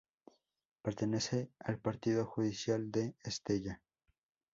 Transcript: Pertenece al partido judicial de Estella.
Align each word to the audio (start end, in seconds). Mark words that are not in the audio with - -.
Pertenece 0.81 1.51
al 1.59 1.77
partido 1.77 2.25
judicial 2.25 2.89
de 2.91 3.13
Estella. 3.23 3.83